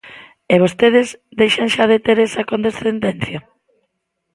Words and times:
E 0.53 0.55
vostedes 0.63 1.07
deixen 1.39 1.67
xa 1.75 1.85
de 1.91 1.97
ter 2.05 2.17
esa 2.27 2.47
condescendencia. 2.51 3.39